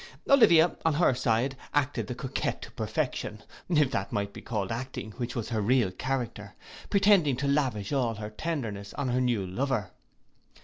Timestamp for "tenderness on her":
8.31-9.21